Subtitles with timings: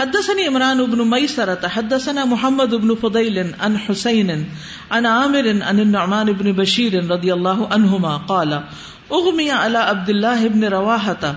[0.00, 4.46] حدثني عمران بن ميسرة، حدثنا محمد بن فضيل عن حسين،
[4.90, 8.62] عن عامر، عن النعمان بن بشير رضي الله عنهما قال
[9.12, 11.34] اغمي على عبد الله بن رواحة،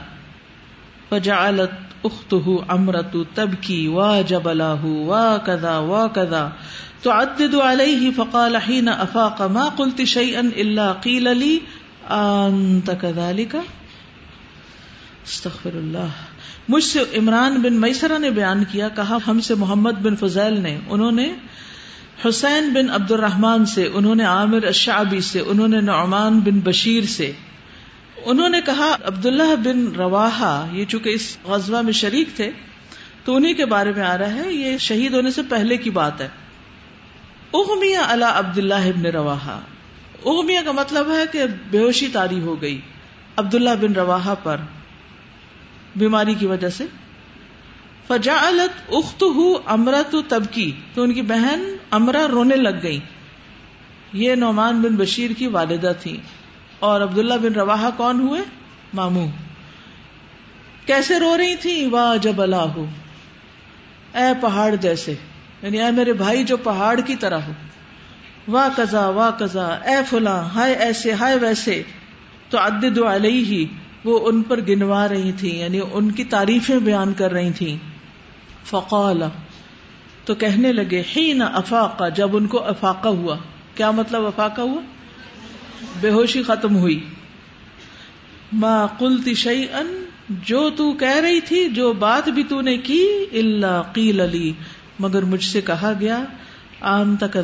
[1.12, 1.72] فجعلت
[2.06, 6.52] اخته عمرة تبكي وجبلاه وكذا وكذا.
[7.04, 11.62] تعدد عليه، فقال حين افاق ما قلت شيئا الا قيل لي
[12.12, 13.56] انت كذلك؟
[15.28, 16.23] استغفر اللہ
[16.70, 20.80] مجھ سے عمران بن میسرا نے بیان کیا، کہا، ہم سے محمد بن فضیل نے،
[20.90, 21.34] انہوں نے
[22.30, 27.04] حسین بن عبد الرحمان سے، انہوں نے عامر الشعبی سے، انہوں نے نعمان بن بشیر
[27.04, 27.32] سے۔
[28.26, 32.52] انہوں نے کہا، عبداللہ بن رواحا یہ چونکہ اس غزوہ میں شریک تھے،
[33.26, 36.22] تو انہیں کے بارے میں آ رہا ہے، یہ شہید ہونے سے پہلے کی بات
[36.22, 36.28] ہے۔
[37.54, 39.60] اغمیہ اللہ عبد اللہ ابن رواحا
[40.26, 42.82] اغمیہ کا مطلب ہے کہ بے ہوشی تاری ہو گئی،
[43.38, 44.58] عبداللہ بن رواحا پر۔
[45.96, 46.86] بیماری کی وجہ سے۔
[48.08, 49.24] فجاعلت اخت
[49.66, 53.00] امرت تبکی، تو ان کی بہن امرا رونے لگ گئی۔
[54.14, 56.18] یہ نعمان بن بشیر کی والدہ تھی
[56.80, 58.42] اور عبداللہ بن روا کون ہوئے؟
[58.94, 59.28] مامو
[60.86, 62.80] کیسے رو رہی تھی واہ جب اللہ
[64.14, 65.16] اے پہاڑ جیسے
[65.62, 67.52] یعنی اے میرے بھائی جو پہاڑ کی طرح ہو۔
[68.48, 71.84] واہ کزا واہ کزا اے فلاں، ہائے ایسے، ہائے ویسے۔
[72.50, 73.66] تو عدد علیہ۔ ہی
[74.04, 77.78] وہ ان پر گنوا رہی تھی یعنی ان کی تعریفیں بیان کر رہی تھی۔
[78.66, 79.24] فقال،
[80.26, 83.38] تو کہنے لگے ہی نہ افاقہ جب ان کو افاقہ ہوا۔
[83.76, 84.82] کیا مطلب افاقہ ہوا؟
[86.02, 87.10] بے ہوشی ختم ہوئی۔
[88.54, 93.08] ماں کلتی شعی ان جو تو کہہ رہی تھی، جو بات بھی تو نے کی
[93.32, 94.54] اللہ قیل علی
[95.00, 96.24] مگر مجھ سے کہا گیا
[96.82, 97.38] آم تک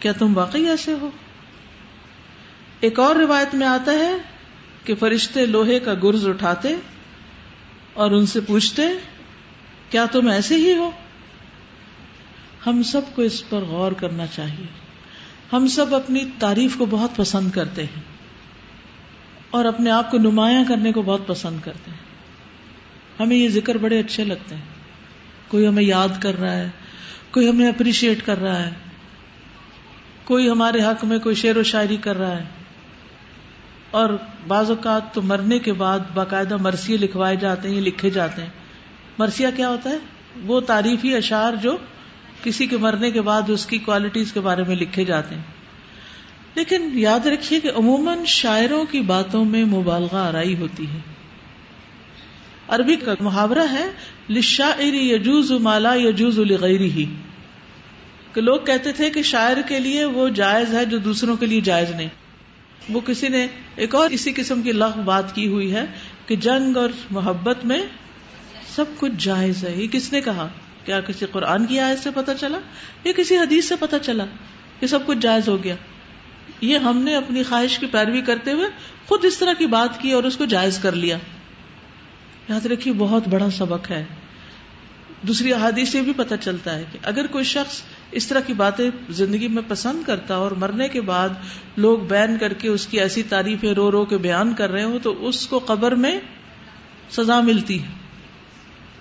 [0.00, 1.10] کیا تم واقعی ایسے ہو؟
[2.80, 4.37] ایک اور روایت میں آتا ہے
[4.84, 6.74] کہ فرشتے لوہے کا گرز اٹھاتے
[7.94, 8.82] اور ان سے پوچھتے،
[9.90, 10.90] کیا تم ایسے ہی ہو؟
[12.66, 14.66] ہم سب کو اس پر غور کرنا چاہیے۔
[15.52, 18.02] ہم سب اپنی تعریف کو بہت پسند کرتے ہیں
[19.50, 21.98] اور اپنے آپ کو نمایاں کرنے کو بہت پسند کرتے ہیں۔
[23.20, 24.62] ہمیں یہ ذکر بڑے اچھے لگتے ہیں۔
[25.48, 26.68] کوئی ہمیں یاد کر رہا ہے،
[27.30, 28.70] کوئی ہمیں اپریشیٹ کر رہا ہے،
[30.24, 32.44] کوئی ہمارے حق میں کوئی شعر و شاعری کر رہا ہے۔
[33.90, 34.10] اور
[34.48, 38.50] بعض اوقات تو مرنے کے بعد باقاعدہ مرثیے لکھوائے جاتے ہیں لکھے جاتے ہیں۔
[39.18, 39.98] مرثیہ کیا ہوتا ہے؟
[40.46, 41.76] وہ تعریفی اشعار جو
[42.42, 45.42] کسی کے مرنے کے بعد اس کی کوالٹیز کے بارے میں لکھے جاتے ہیں۔
[46.54, 50.98] لیکن یاد رکھیے کہ عموماً شاعروں کی باتوں میں مبالغہ آرائی ہوتی ہے۔
[52.68, 53.90] عربی کا محاورہ ہے
[54.30, 57.06] لشاعری یجوز مالا یجوز الغیری ہی
[58.32, 61.60] کہ لوگ کہتے تھے کہ شاعر کے لیے وہ جائز ہے جو دوسروں کے لیے
[61.60, 62.08] جائز نہیں۔
[62.88, 63.46] وہ کسی نے
[63.76, 65.84] ایک اور اسی قسم کی لغ بات کی ہوئی ہے
[66.26, 67.82] کہ جنگ اور محبت میں
[68.74, 70.48] سب کچھ جائز ہے۔ یہ کس نے کہا؟
[70.84, 72.58] کیا کسی قرآن کی آیت سے پتا چلا؟
[73.04, 74.24] یا کسی حدیث سے پتا چلا
[74.80, 75.74] کہ سب کچھ جائز ہو گیا؟
[76.60, 78.68] یہ ہم نے اپنی خواہش کی پیروی کرتے ہوئے
[79.06, 81.18] خود اس طرح کی بات کی اور اس کو جائز کر لیا۔
[82.48, 84.04] یاد رکھیے، بہت بڑا سبق ہے۔
[85.22, 88.90] دوسری احادیث سے بھی پتہ چلتا ہے کہ اگر کوئی شخص اس طرح کی باتیں
[89.08, 91.28] زندگی میں پسند کرتا اور مرنے کے بعد
[91.76, 94.98] لوگ بین کر کے اس کی ایسی تعریفیں رو رو کے بیان کر رہے ہوں
[95.02, 96.20] تو اس کو قبر میں
[97.10, 97.88] سزا ملتی ہے،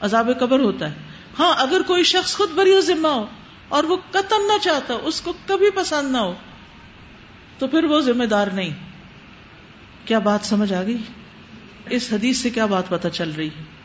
[0.01, 0.95] عذاب قبر ہوتا ہے۔
[1.39, 3.25] ہاں اگر کوئی شخص خود بری و ذمہ ہو
[3.69, 6.33] اور وہ قتل نہ چاہتا، اس کو کبھی پسند نہ ہو،
[7.57, 8.69] تو پھر وہ ذمہ دار نہیں۔
[10.05, 10.97] کیا بات سمجھ آ گئی؟
[11.89, 13.76] اس حدیث سے کیا بات پتہ چل رہی ہے؟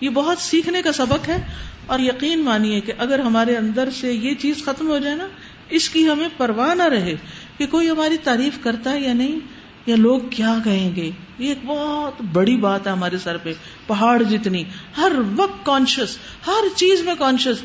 [0.00, 1.44] یہ بہت سیکھنے کا سبق ہے
[1.86, 5.28] اور یقین مانیے کہ اگر ہمارے اندر سے یہ چیز ختم ہو جائے نا،
[5.70, 7.14] اس کی ہمیں پرواہ نہ رہے
[7.58, 9.40] کہ کوئی ہماری تعریف کرتا ہے یا نہیں،
[9.86, 13.52] یا لوگ کیا کہیں گے؟ یہ ایک بہت بڑی بات ہے ہمارے سر پہ،
[13.86, 14.64] پہاڑ جتنی،
[14.96, 17.56] ہر وقت کانشیس ہر چیز میں کانشیس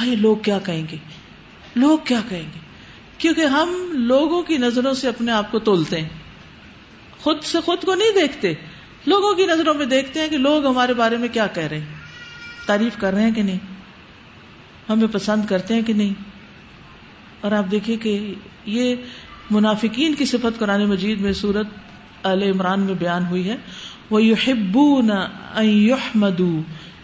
[0.00, 0.96] ہائے لوگ کیا کہیں گے؟
[1.76, 2.58] لوگ کیا کہیں گے؟
[3.18, 6.08] کیونکہ ہم لوگوں کی نظروں سے اپنے آپ کو تولتے ہیں۔
[7.18, 8.54] خود سے خود کو نہیں دیکھتے۔
[9.06, 11.86] لوگوں کی نظروں میں دیکھتے ہیں کہ لوگ ہمارے بارے میں کیا کہہ رہے ہیں۔
[12.66, 13.58] تعریف کر رہے ہیں کہ نہیں؟
[14.88, 16.14] ہمیں پسند کرتے ہیں کہ نہیں؟
[17.40, 18.34] اور آپ دیکھیے کہ
[18.66, 18.94] یہ
[19.50, 21.66] منافقین کی صفت قرآن مجید میں سورت
[22.22, 23.56] عل عمران میں بیان ہوئی ہے۔
[24.10, 26.34] وہ یو نہ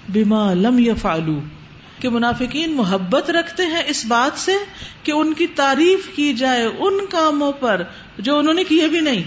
[0.09, 1.41] بیما لم فالو
[2.01, 4.53] کہ منافقین محبت رکھتے ہیں اس بات سے
[5.03, 7.83] کہ ان کی تعریف کی جائے ان کاموں پر
[8.19, 9.23] جو انہوں نے کیے بھی نہیں۔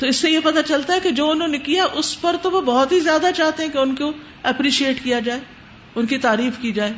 [0.00, 2.50] تو اس سے یہ پتا چلتا ہے کہ جو انہوں نے کیا اس پر تو
[2.50, 4.12] وہ بہت ہی زیادہ چاہتے ہیں کہ ان کو
[4.42, 5.40] اپریشیٹ کیا جائے،
[5.94, 6.92] ان کی تعریف کی جائے۔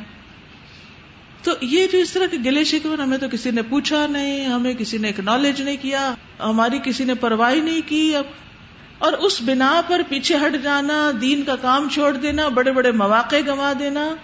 [1.43, 4.73] تو یہ جو اس طرح کے گلے شکوے ہمیں تو کسی نے پوچھا نہیں، ہمیں
[4.73, 8.23] کسی نے اکنالج نہیں کیا، ہماری کسی نے پرواہ نہیں کی۔ اب
[8.97, 13.35] اور اس بنا پر پیچھے ہٹ جانا، دین کا کام چھوڑ دینا، بڑے بڑے مواقع
[13.47, 14.15] گنوا دینا،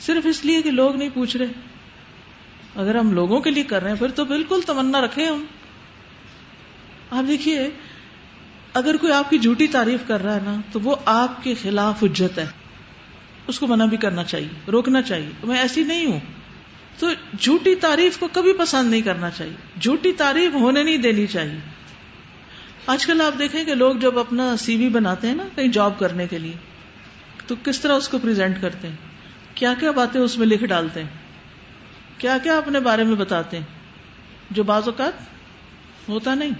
[0.00, 1.52] صرف اس لیے کہ لوگ نہیں پوچھ رہے۔
[2.76, 5.44] اگر ہم لوگوں کے لیے کر رہے ہیں، پھر تو بالکل تمنا رکھے ہم۔
[7.10, 7.70] آپ دیکھیے،
[8.74, 12.04] اگر کوئی آپ کی جھوٹی تعریف کر رہا ہے نا، تو وہ آپ کے خلاف
[12.04, 12.46] اجت ہے۔
[13.46, 16.20] اس کو منع بھی کرنا چاہیے، روکنا چاہیے۔ میں ایسی نہیں ہوں۔
[16.98, 17.10] تو
[17.40, 21.58] جھوٹی تعریف کو کبھی پسند نہیں کرنا چاہیے۔ جھوٹی تعریف ہونے نہیں دینی چاہیے۔
[22.86, 25.98] آج کل آپ دیکھیں کہ لوگ جب اپنا سی وی بناتے ہیں نا، کہیں جاب
[25.98, 26.52] کرنے کے لیے،
[27.46, 28.96] تو کس طرح اس کو پریزنٹ کرتے ہیں؟
[29.54, 31.10] کیا کیا باتیں اس میں لکھ ڈالتے ہیں؟
[32.18, 33.64] کیا کیا اپنے بارے میں بتاتے ہیں؟
[34.50, 35.12] جو بعض اوقات
[36.08, 36.50] ہوتا نہیں۔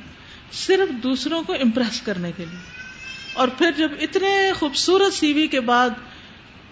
[0.53, 2.85] صرف دوسروں کو امپریس کرنے کے لیے۔
[3.33, 5.91] اور پھر جب اتنے خوبصورت سی وی کے بعد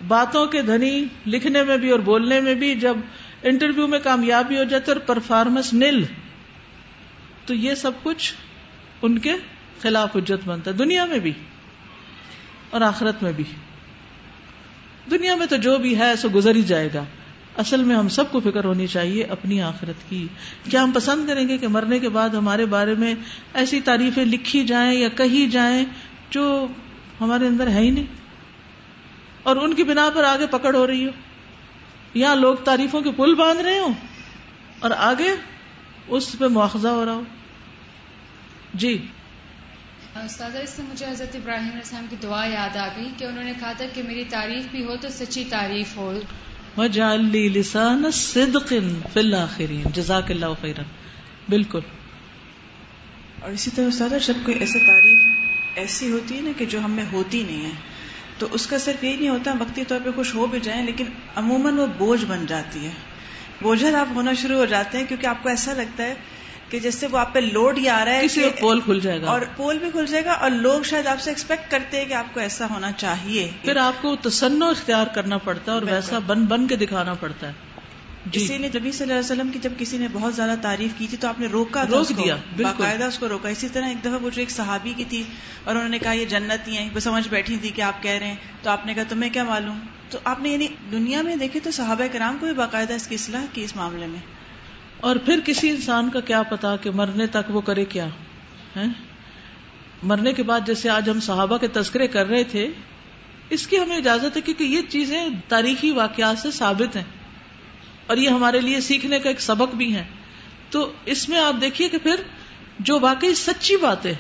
[0.09, 2.97] باتوں کے دھنی، لکھنے میں بھی اور بولنے میں بھی جب
[3.43, 6.05] انٹرویو میں کامیابی ہو جاتے اور پرفارمنس نل،
[7.47, 8.35] تو یہ سب کچھ
[9.03, 9.33] ان کے
[9.83, 11.33] خلاف اجت بنتا ہے۔ دنیا میں بھی
[12.71, 13.45] اور آخرت میں بھی۔
[15.11, 17.05] دنیا میں تو جو بھی ہے، سو گزر ہی جائے گا۔
[17.57, 20.27] اصل میں ہم سب کو فکر ہونی چاہیے اپنی آخرت کی۔
[20.71, 23.15] کیا ہم پسند کریں گے کہ مرنے کے بعد ہمارے بارے میں
[23.55, 25.85] ایسی تعریفیں لکھی جائیں یا کہی جائیں
[26.31, 26.67] جو
[27.21, 28.07] ہمارے اندر ہے ہی نہیں؟
[29.43, 31.11] اور ان کی بنا پر آگے پکڑ ہو رہی ہو۔
[32.15, 33.95] یا لوگ تعریفوں کے پل باندھ رہے ہوں
[34.79, 35.35] اور آگے
[36.09, 37.23] اس پہ مواخذہ ہو رہا ہو۔
[38.75, 39.07] جی۔
[40.15, 43.45] استاد اس سے مجھے حضرت ابراہیم علیہ السلام کی دعا یاد آ گئی کہ انہوں
[43.45, 46.13] نے کہا تھا کہ میری تعریف بھی ہو تو سچی تعریف ہو۔
[46.79, 48.73] لسان صدق
[49.13, 50.83] فی الاخرین جزاک اللہ خیرا۔
[51.49, 51.81] بالکل۔
[53.41, 55.19] اور اسی طرح سارا جب کوئی ایسی تعریف
[55.75, 57.71] ایسی ہوتی ہے نا کہ جو ہم میں ہوتی نہیں ہے۔
[58.39, 61.05] تو اس کا صرف یہی نہیں ہوتا، وقتی طور پہ خوش ہو بھی جائیں، لیکن
[61.37, 62.91] عموماً وہ بوجھ بن جاتی ہے۔
[63.63, 66.15] بوجھل آپ ہونا شروع ہو جاتے ہیں کیونکہ آپ کو ایسا لگتا ہے
[66.73, 69.23] کہ جس سے وہ آپ پہ لوڈ ہی آ رہا ہے کہ پول کھل جائے
[69.23, 72.05] گا۔ اور پول بھی کھل جائے گا اور لوگ شاید آپ سے ایکسپیکٹ کرتے ہیں
[72.05, 75.87] کہ آپ کو ایسا ہونا چاہیے۔ پھر آپ کو تسنو اختیار کرنا پڑتا ہے اور
[75.87, 77.53] ویسا بن بن کے دکھانا پڑتا ہے۔
[78.27, 80.91] جی۔ اسی لیے نبی صلی اللہ علیہ وسلم کی جب کسی نے بہت زیادہ تعریف
[80.99, 84.01] کی تھی تو آپ نے روکا روک دیا باقاعدہ اس کو روکا۔ اسی طرح ایک
[84.01, 85.23] دفعہ وہ جو ایک صحابی کی تھی
[85.65, 88.11] اور انہوں نے کہا یہ جنت ہی ہیں وہ سمجھ بیٹھی تھی کہ آپ کہہ
[88.11, 89.79] رہے ہیں۔ تو آپ نے کہا تمہیں کیا معلوم؟
[90.11, 93.15] تو آپ نے یعنی دنیا میں دیکھے تو صحابہ کرام کو بھی باقاعدہ اس کی
[93.15, 94.42] اصلاح کی اس معاملے میں۔
[95.03, 98.09] اور پھر کسی انسان کا کیا پتا کہ مرنے تک وہ کرے کیا؟
[100.03, 102.69] مرنے کے بعد جیسے آج ہم صحابہ کے تذکرے کر رہے تھے،
[103.51, 107.05] اس کی ہمیں اجازت ہے کیونکہ یہ چیزیں تاریخی واقعات سے ثابت ہیں
[108.07, 110.05] اور یہ ہمارے لیے سیکھنے کا ایک سبق بھی ہے
[110.71, 112.15] تو اس میں آپ دیکھیے کہ پھر
[112.79, 114.15] جو واقعی سچی باتیں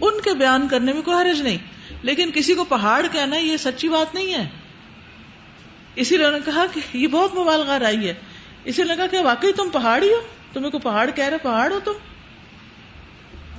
[0.00, 1.58] ان کے بیان کرنے میں کوئی حرج نہیں۔
[2.02, 4.48] لیکن کسی کو پہاڑ کہنا یہ سچی بات نہیں ہے۔
[5.94, 8.14] اسی لیے کہا کہ یہ بہت مبالغہ رائی ہے۔
[8.66, 10.20] اسی لیے کہا کہ واقعی تم پہاڑی ہو؟
[10.52, 11.92] تمہیں کو پہاڑ کہہ رہے پہاڑ ہو تم؟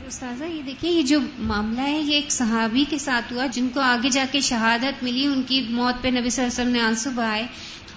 [0.07, 3.79] استاذہ، یہ دیکھیے، یہ جو معاملہ ہے، یہ ایک صحابی کے ساتھ ہوا، جن کو
[3.79, 6.81] آگے جا کے شہادت ملی، ان کی موت پہ نبی صلی اللہ علیہ وسلم نے
[6.81, 7.47] آنسو بہائے۔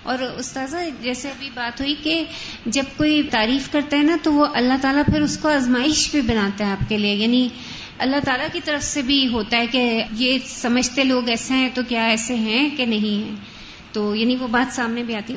[0.02, 2.24] اور استاذہ، جیسے ابھی بات ہوئی کہ
[2.66, 6.20] جب کوئی تعریف کرتا ہے نا، تو وہ اللہ تعالیٰ پھر اس کو آزمائش بھی
[6.20, 7.48] بناتا ہے آپ کے لیے۔ یعنی
[7.98, 11.82] اللہ تعالیٰ کی طرف سے بھی ہوتا ہے کہ یہ سمجھتے لوگ ایسے ہیں، تو
[11.88, 13.36] کیا ایسے ہیں کہ نہیں ہیں؟
[13.92, 15.36] تو یعنی وہ بات سامنے بھی آتی۔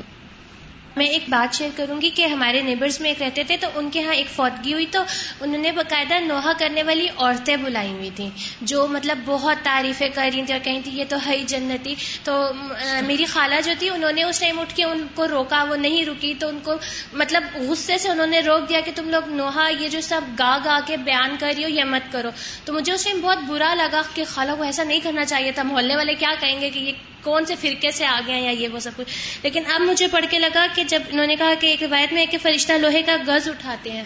[0.98, 3.90] میں ایک بات شیئر کروں گی کہ ہمارے نیبرز میں ایک رہتے تھے تو ان
[3.90, 5.02] کے ہاں ایک فوتگی ہوئی تو
[5.42, 8.30] انہوں نے باقاعدہ نوحہ کرنے والی عورتیں بلائی ہوئی تھیں،
[8.62, 12.36] جو مطلب بہت تعریفیں کر رہی تھیں اور کہیں تھی یہ تو ہے جنتی۔ تو
[13.08, 16.06] میری خالہ جو تھی انہوں نے اس ٹائم اٹھ کے ان کو روکا، وہ نہیں
[16.06, 16.76] رکی تو ان کو
[17.14, 20.58] مطلب غصے سے انہوں نے روک دیا کہ تم لوگ نوحہ، یہ جو سب گا
[20.66, 22.30] گا کے بیان کر رہی ہو، یہ مت کرو۔
[22.66, 25.64] تو مجھے اس ٹائم بہت برا لگا کہ خالہ کو ایسا نہیں کرنا چاہیے تھا،
[25.64, 26.92] محلے والے کیا کہیں گے کہ یہ
[27.24, 29.08] کون سے فرقے سے آ گئے یا یہ وہ سب کچھ۔
[29.44, 32.26] لیکن اب مجھے پڑھ کے لگا کہ جب انہوں نے کہا کہ ایک روایت میں
[32.26, 34.04] کہ فرشتہ لوہے کا گز اٹھاتے ہیں۔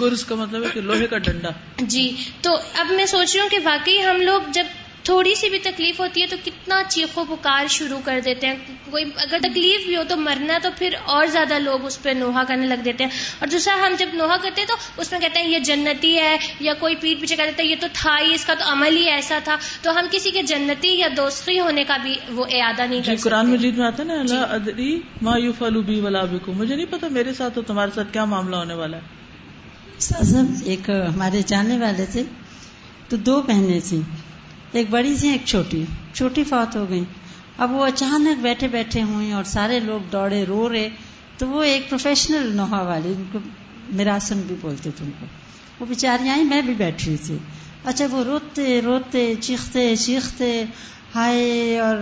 [0.00, 3.48] گرز کا مطلب ہے کہ لوہے کا ڈنڈا۔ جی تو اب میں سوچ رہی ہوں
[3.48, 4.64] کہ واقعی ہم لوگ جب
[5.04, 8.56] تھوڑی سی بھی تکلیف ہوتی ہے تو کتنا چیخ و پکار شروع کر دیتے ہیں۔
[8.90, 12.44] کوئی اگر تکلیف بھی ہو تو مرنا تو پھر اور زیادہ لوگ اس پہ نوحہ
[12.48, 15.40] کرنے لگ دیتے ہیں۔ اور دوسرا ہم جب نوحہ کرتے ہیں تو اس میں کہتے
[15.40, 18.34] ہیں یہ جنتی ہے یا کوئی پیٹ پیچھے کہہ دیتا ہے یہ تو تھا ہی
[18.34, 21.84] اس کا تو عمل ہی ایسا تھا۔ تو ہم کسی کے جنتی یا دوستی ہونے
[21.84, 25.36] کا بھی وہ ارادہ نہیں جی قرآن مجید میں آتا نا اللہ جی۔ ادری ما
[25.86, 29.18] بی ولا مجھے نہیں پتا میرے ساتھ تو تمہارے ساتھ کیا معاملہ ہونے والا ہے۔
[30.64, 32.22] ایک ہمارے جانے والے تھے
[33.08, 34.02] تو دو بہنیں تھیں۔
[34.72, 35.84] ایک بڑی سی ایک چھوٹی۔
[36.14, 37.04] چھوٹی فوت ہو گئی
[37.58, 40.88] اب وہ اچانک بیٹھے بیٹھے ہوئے اور سارے لوگ دوڑے، رو رہے۔
[41.38, 43.38] تو وہ ایک پروفیشنل نوحا والی، ان کو
[43.90, 45.26] میراسن بھی بولتے تھے ان کو۔
[45.80, 47.38] وہ بیچاری آئی میں بھی بیٹھ رہی تھی۔
[47.84, 50.64] اچھا وہ روتے روتے، چیختے چیختے۔
[51.14, 51.96] ہائے، اور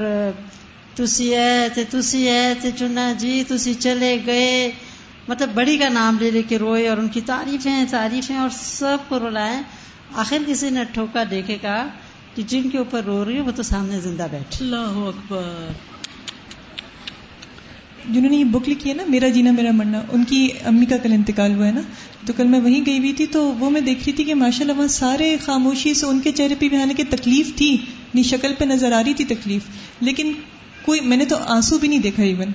[0.95, 1.35] تسی
[1.75, 2.29] تھے تسی
[2.61, 4.71] تھے چنا جی تسی چلے گئے۔
[5.29, 8.97] مطلب بڑی کا نام لے لے کے روئے اور ان کی تعریفیں تعریفیں اور سب
[9.09, 9.63] کو رلائے۔
[10.15, 11.89] آخر کسی نے ٹھوکا دیکھے کہا
[12.35, 15.73] کہ جن کے اوپر رو رہی ہے وہ تو سامنے زندہ بیٹھے۔ اللہ اکبر۔
[18.11, 20.97] جنہوں نے یہ بک لکھی ہے نا میرا جینا میرا مرنا ان کی امی کا
[20.97, 21.81] کل انتقال ہوا ہے نا۔
[22.27, 24.61] تو کل میں وہیں گئی ہوئی تھی تو وہ میں دیکھ رہی تھی کہ ماشاء
[24.61, 28.55] اللہ وہاں سارے خاموشی سے ان کے چہرے پہ بھی حالانکہ تکلیف تھی۔ اپنی شکل
[28.59, 29.63] پہ نظر آ رہی تھی تکلیف۔
[30.01, 30.33] لیکن
[30.83, 32.49] کوئی میں نے تو آنسو بھی نہیں دیکھا ایون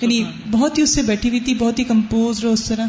[0.00, 2.86] یعنی بہت ہی اس سے بیٹھی ہوئی تھی بہت ہی کمپوز اور اس طرح۔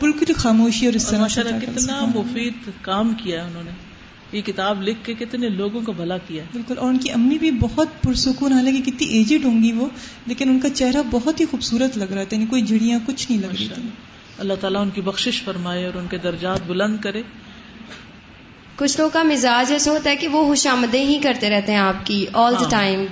[0.00, 2.52] بالکل خاموشی اور اس طرح۔ کتنا مفید
[2.82, 3.70] کام کیا انہوں نے۔
[4.34, 7.50] یہ کتاب لکھ کے کتنے لوگوں کا بھلا کیا بالکل اور ان کی امی بھی
[7.50, 9.88] بہت پرسکون حالانکہ کتنی ایجڈ ہوں گی وہ
[10.26, 13.40] لیکن ان کا چہرہ بہت ہی خوبصورت لگ رہا تھا یعنی کوئی جڑیاں کچھ نہیں
[13.42, 13.88] لگ رہی۔ تھی
[14.38, 17.22] اللہ تعالیٰ ان کی بخشش فرمائے اور ان کے درجات بلند کرے۔
[18.76, 21.78] کچھ لوگوں کا مزاج ایسا ہوتا ہے کہ وہ خوش آمدیں ہی کرتے رہتے ہیں
[21.78, 23.04] آپ کی آل دا ٹائم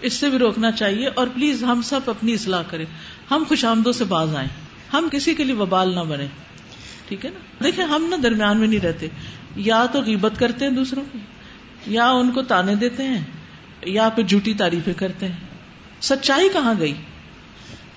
[0.00, 2.84] اس سے بھی روکنا چاہیے اور پلیز ہم سب اپنی اصلاح کریں۔
[3.30, 4.48] ہم خوش آمدوں سے باز آئیں۔
[4.92, 6.26] ہم کسی کے لیے وبال نہ بنے
[7.08, 9.08] ٹھیک ہے نا؟ دیکھیں ہم نا درمیان میں نہیں رہتے۔
[9.56, 11.18] یا تو غیبت کرتے ہیں دوسروں کی
[11.86, 13.20] یا ان کو تانے دیتے ہیں
[13.84, 15.36] یا پھر جھوٹی تعریفیں کرتے ہیں۔
[16.00, 16.94] سچائی کہاں گئی؟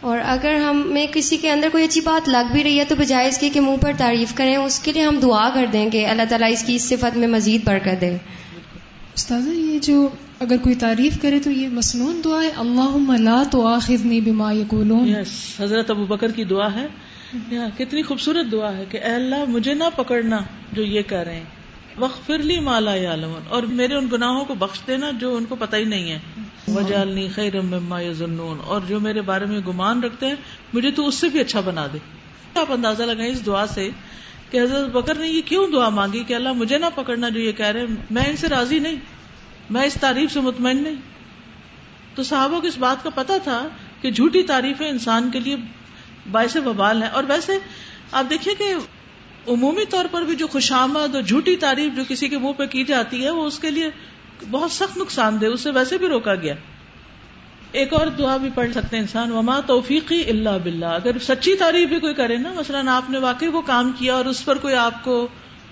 [0.01, 3.27] اور اگر ہمیں کسی کے اندر کوئی اچھی بات لگ بھی رہی ہے تو بجائے
[3.27, 6.05] اس کی کہ منہ پر تعریف کریں اس کے لیے ہم دعا کر دیں گے
[6.05, 8.17] اللہ تعالیٰ اس کی اس صفت میں مزید بڑھ کر دے۔
[9.15, 10.09] استاذہ یہ جو
[10.39, 15.07] اگر کوئی تعریف کرے تو یہ مصنون دعا ہے۔ اللہ لا تو آخذنی بما یقولون۔
[15.07, 16.87] یس حضرت ابو بکر کی دعا ہے۔
[17.77, 20.39] کتنی خوبصورت دعا ہے کہ اے اللہ مجھے نہ پکڑنا
[20.71, 21.43] جو یہ کہہ رہے ہیں۔
[21.97, 23.15] وقت پھر لی مالا یا
[23.49, 26.19] اور میرے ان گناہوں کو بخش دینا جو ان کو پتہ ہی نہیں ہے۔
[26.67, 30.35] وجالنی خیر مما یظنون۔ اور جو میرے بارے میں گمان رکھتے ہیں،
[30.73, 31.97] مجھے تو اس سے بھی اچھا بنا دے۔
[32.55, 33.89] آپ اندازہ لگائیں اس دعا سے
[34.51, 37.51] کہ حضرت بکر نے یہ کیوں دعا مانگی کہ اللہ مجھے نہ پکڑنا جو یہ
[37.51, 38.95] کہہ رہے ہیں؟ میں ان سے راضی نہیں۔
[39.69, 40.95] میں اس تعریف سے مطمئن نہیں۔
[42.15, 43.67] تو صحابوں کو اس بات کا پتا تھا
[44.01, 45.55] کہ جھوٹی تعریفیں انسان کے لیے
[46.31, 47.51] باعث وبال ہیں۔ اور ویسے
[48.11, 48.73] آپ دیکھیے کہ
[49.47, 52.83] عمومی طور پر بھی جو خوشامد اور جھوٹی تعریف جو کسی کے منہ پہ کی
[52.83, 53.89] جاتی ہے، وہ اس کے لیے
[54.51, 56.53] بہت سخت نقصان دہ اسے ویسے بھی روکا گیا۔
[57.71, 61.89] ایک اور دعا بھی پڑھ سکتے ہیں انسان۔ وما توفیقی اللہ بلّہ اگر سچی تعریف
[61.89, 64.75] بھی کوئی کرے نا، مثلاً آپ نے واقعی وہ کام کیا اور اس پر کوئی
[64.75, 65.27] آپ کو،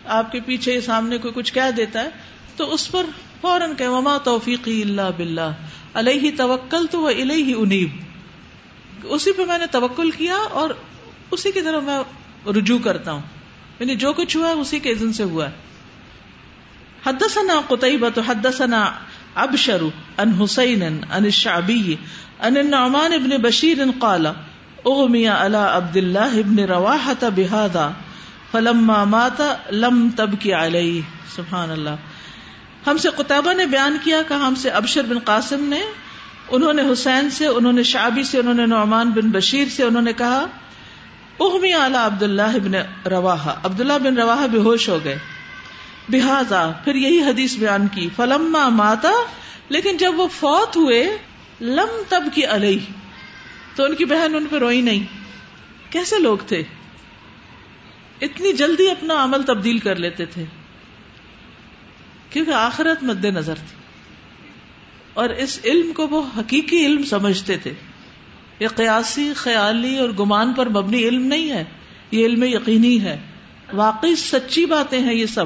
[0.06, 2.10] آپ کے پیچھے سامنے کوئی کچھ کہہ دیتا ہے،
[2.56, 3.06] تو اس پر
[3.42, 5.52] فوراً کہ وما توفیقی اللہ بلّہ
[5.94, 7.90] علیہ توکل تو وہ الہ انیب
[9.10, 10.70] اسی پہ میں نے توکل کیا اور
[11.32, 12.00] اسی کی طرح میں
[12.50, 13.22] رجوع کرتا ہوں۔
[13.80, 15.54] یعنی جو کچھ ہوا اسی کے عزن سے ہوا ہے۔
[17.06, 18.92] حدثنا قطعبة حدثنا
[19.36, 19.82] ابشر
[20.18, 21.96] ان حسین ان الشعبی
[22.40, 24.26] ان النعمان ابن بشیر قال،
[24.86, 27.92] اغمی على عبد الله ابن رواحة بهذا،
[28.52, 31.02] فلما مات لم تبکی علیہ۔
[31.36, 31.90] سبحان اللہ۔
[32.88, 35.80] ہم سے قطبہ نے بیان کیا کہ ہم سے ابشر بن قاسم نے
[36.50, 40.02] انہوں نے حسین سے، انہوں نے شعبی سے، انہوں نے نعمان بن بشیر سے، انہوں
[40.02, 40.46] نے کہا
[41.40, 42.74] اغمی اعلی عبد اللہ ابن
[43.08, 45.18] روا عبد اللہ بن روا بے ہوش ہو گئے۔
[46.10, 49.12] بحاظا پھر یہی حدیث بیان کی، فلما ماتا،
[49.70, 51.18] لیکن جب وہ فوت ہوئے،
[51.62, 52.80] لم تب کی علیہ۔
[53.76, 55.06] تو ان کی بہن ان پہ روئی نہیں۔
[55.92, 56.64] کیسے لوگ تھے؟
[58.22, 60.46] اتنی جلدی اپنا عمل تبدیل کر لیتے تھے۔
[62.30, 63.85] کیونکہ آخرت مد نظر تھی۔
[65.16, 67.74] اور اس علم کو وہ حقیقی علم سمجھتے تھے۔
[68.60, 71.64] یہ قیاسی، خیالی اور گمان پر مبنی علم نہیں ہے۔
[72.12, 73.22] یہ علم یقینی ہے۔
[73.74, 75.46] واقعی سچی باتیں ہیں یہ سب۔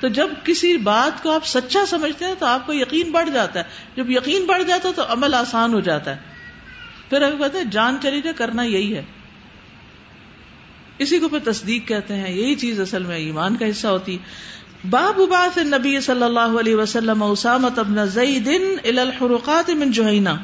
[0.00, 3.60] تو جب کسی بات کو آپ سچا سمجھتے ہیں تو آپ کو یقین بڑھ جاتا
[3.60, 3.64] ہے۔
[3.96, 6.20] جب یقین بڑھ جاتا ہے تو عمل آسان ہو جاتا ہے۔
[7.10, 9.02] پھر ابھی کہتے ہیں جان چلی جائے، کرنا یہی ہے۔
[10.98, 14.61] اسی کو پھر تصدیق کہتے ہیں۔ یہی چیز اصل میں ایمان کا حصہ ہوتی۔ ہے
[14.90, 18.48] باب باس نبی صلی اللہ علیہ وسلم اسامت ابن زید
[18.84, 20.34] الى الحرقات من جوہینا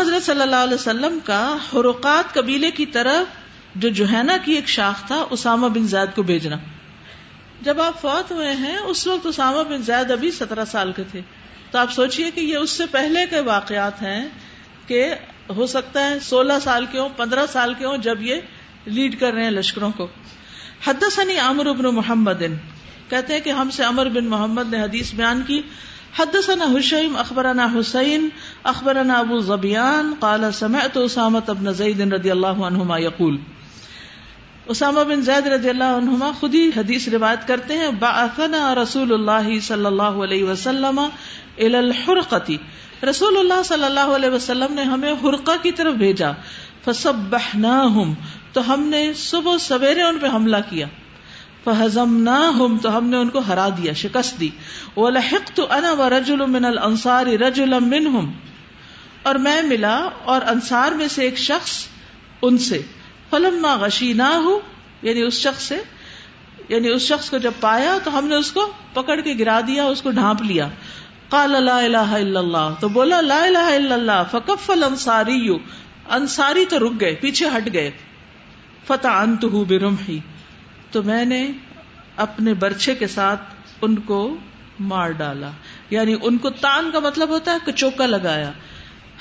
[0.00, 3.24] حضرت صلی اللہ علیہ وسلم کا حرقات قبیلے کی طرف
[3.74, 6.56] جو جوہینا کی ایک شاخ تھا، اسامہ بن زید کو بھیجنا۔
[7.62, 11.20] جب آپ فوت ہوئے ہیں، اس وقت اسامہ بن زید ابھی سترہ سال کے تھے۔
[11.70, 14.28] تو آپ سوچئے کہ یہ اس سے پہلے کے واقعات ہیں
[14.86, 15.14] کہ
[15.56, 18.36] ہو سکتا ہے سولہ سال کے ہوں، پندرہ سال کے ہوں، جب یہ
[18.84, 20.06] لیڈ کر رہے ہیں لشکروں کو۔
[20.84, 22.42] حد ثنی بن محمد۔
[23.10, 25.60] کہتے ہیں کہ ہم سے امر بن محمد نے حدیث بیان کی،
[26.18, 28.28] حدثنا حشیم، اخبرنا حسین،
[28.64, 33.36] اخبرنا ابو زبیان قال سمعت اسامت ابن زید رضی اللہ عنہما یقول۔
[34.66, 39.60] اسامہ بن زید رضی اللہ عنہما خود ہی حدیث روایت کرتے ہیں، بعثنا رسول اللہ
[39.60, 42.56] صلی اللہ علیہ وسلم الى الحرقتی
[43.10, 46.30] رسول اللہ صلی اللہ علیہ وسلم نے ہمیں حرقہ کی طرف بھیجا،
[46.84, 48.14] فسبحناہم،
[48.52, 50.86] تو ہم نے صبح سویرے ان پہ حملہ کیا۔
[51.64, 54.48] فہزم نہ ہم تو ہم نے ان کو ہرا دیا، شکست دی۔
[54.96, 58.32] وہ لحق تو انا و رجول من الانصار رجل منہم
[59.22, 61.86] اور میں ملا اور انصار میں سے ایک شخص
[62.42, 62.82] ان سے۔
[63.30, 64.60] فلما غشی نہ ہو
[65.02, 65.82] یعنی اس شخص سے
[66.68, 69.84] یعنی اس شخص کو جب پایا تو ہم نے اس کو پکڑ کے گرا دیا،
[69.84, 70.68] اس کو ڈھانپ لیا۔
[71.28, 75.48] قال لا الہ الا اللہ تو بولا، لا الہ الا اللہ فکف الانصاری
[76.08, 77.90] انصاری تو رک گئے، پیچھے ہٹ گئے۔
[78.86, 80.18] فتح انت برمحی
[80.90, 81.52] تو میں نے
[82.16, 83.40] اپنے برچے کے ساتھ
[83.82, 84.36] ان کو
[84.80, 85.50] مار ڈالا۔
[85.90, 88.50] یعنی ان کو تان کا مطلب ہوتا ہے کچوکا لگایا۔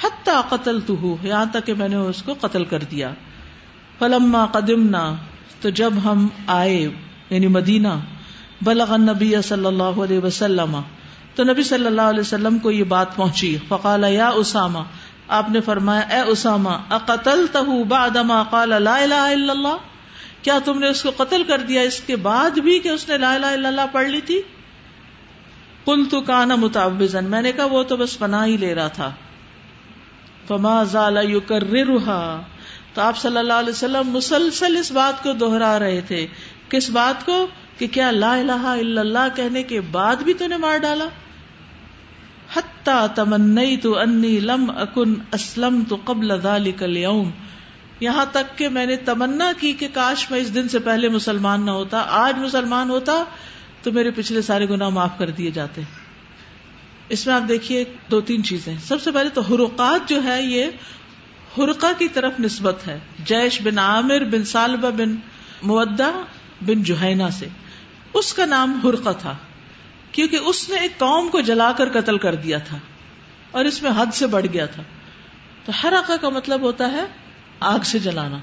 [0.03, 3.09] حتی قتل تو یہاں تک کہ میں نے اس کو قتل کر دیا۔
[3.99, 5.15] فلما قدمنا،
[5.61, 6.87] تو جب ہم آئے
[7.29, 7.87] یعنی مدینہ،
[8.61, 10.81] بلغ النبی صلی اللہ علیہ وسلم،
[11.35, 14.79] تو نبی صلی اللہ علیہ وسلم کو یہ بات پہنچی۔ فقال، یا اسامہ،
[15.27, 19.77] آپ نے فرمایا، اے اسامہ اقتل تہ بعدما قال لا الہ الا اللہ؟
[20.41, 23.17] کیا تم نے اس کو قتل کر دیا اس کے بعد بھی کہ اس نے
[23.17, 24.41] لا الہ الا اللہ پڑھ لی تھی؟
[25.85, 29.11] کل تو کانا متعوزن، میں نے کہا وہ تو بس پناہ ہی لے رہا تھا۔
[30.47, 32.41] فما زال يكررها
[32.93, 36.27] تو آپ صلی اللہ علیہ وسلم مسلسل اس بات کو دوہرا رہے تھے۔
[36.69, 40.57] کس بات کو؟ کہ کیا لا الہ الا اللہ کہنے کے بعد بھی تو نے
[40.57, 41.05] مار ڈالا؟
[42.55, 47.31] حتی تمنیت انی لم اکن اسلم تو قبل ذلك اليوم
[47.99, 51.65] یہاں تک کہ میں نے تمنا کی کہ کاش میں اس دن سے پہلے مسلمان
[51.65, 53.23] نہ ہوتا، آج مسلمان ہوتا
[53.83, 55.81] تو میرے پچھلے سارے گناہ معاف کر دیے جاتے۔
[57.09, 60.65] اس میں آپ دیکھیے دو تین چیزیں۔ سب سے پہلے تو حرقات جو ہے، یہ
[61.57, 65.15] حرقا کی طرف نسبت ہے۔ جیش بن عامر بن سالبہ بن
[65.63, 66.11] مودہ
[66.61, 67.47] بن جوہینا سے۔
[68.13, 69.35] اس کا نام حرقا تھا،
[70.11, 72.77] کیونکہ اس نے ایک قوم کو جلا کر قتل کر دیا تھا
[73.51, 74.83] اور اس میں حد سے بڑھ گیا تھا۔
[75.65, 77.26] تو ہر کا مطلب ہوتا ہے
[77.59, 78.37] آگ سے جلانا۔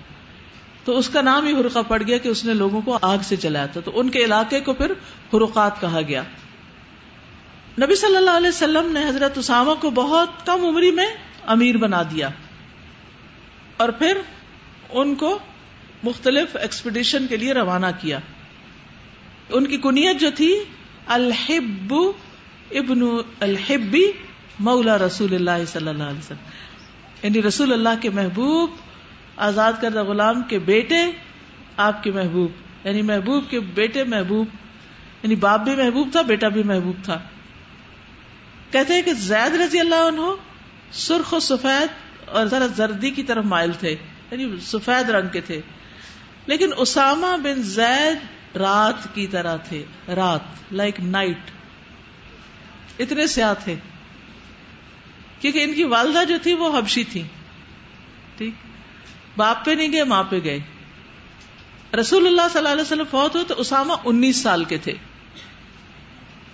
[0.85, 3.37] تو اس کا نام ہی ہرقا پڑ گیا کہ اس نے لوگوں کو آگ سے
[3.37, 4.93] جلایا تھا۔ تو ان کے علاقے کو پھر
[5.33, 6.23] ہرقات کہا گیا۔
[7.83, 11.07] نبی صلی اللہ علیہ وسلم نے حضرت اسامہ کو بہت کم عمری میں
[11.47, 12.29] امیر بنا دیا۔
[13.77, 14.19] اور پھر
[14.91, 15.39] ان کو
[16.03, 18.19] مختلف ایکسپیڈیشن کے لیے روانہ کیا۔
[19.51, 20.57] ان کی کنیت جو تھی،
[21.07, 21.95] الحب
[22.71, 23.03] ابن
[23.41, 24.13] الحبی
[24.59, 26.51] مولا رسول اللہ صلی اللہ علیہ وسلم۔
[27.23, 28.71] یعنی رسول اللہ کے محبوب
[29.37, 30.97] آزاد کردہ غلام کے بیٹے
[31.77, 32.51] آپ کے محبوب
[32.85, 34.47] یعنی محبوب کے بیٹے محبوب
[35.23, 37.21] یعنی باپ بھی محبوب تھا، بیٹا بھی محبوب تھا۔
[38.71, 40.21] کہتے ہیں کہ زید رضی اللہ عنہ
[40.93, 41.89] سرخ و سفید
[42.29, 43.97] اور ذرا زردی کی طرف مائل تھے
[44.31, 45.61] یعنی سفید رنگ کے تھے۔
[46.47, 48.19] لیکن اسامہ بن زید
[48.57, 51.51] رات کی طرح تھے، رات لائک نائٹ
[52.99, 53.75] اتنے سیاہ تھے۔
[55.41, 57.23] کیونکہ ان کی والدہ جو تھی وہ حبشی تھی
[58.37, 58.55] ٹھیک؟
[59.37, 60.59] باپ پہ نہیں گئے، ماں پہ گئے۔
[62.01, 64.93] رسول اللہ صلی اللہ علیہ وسلم فوت ہوئے تو اسامہ انیس سال کے تھے۔